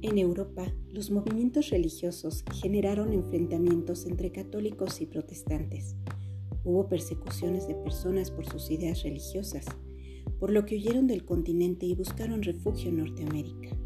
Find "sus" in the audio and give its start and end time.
8.46-8.70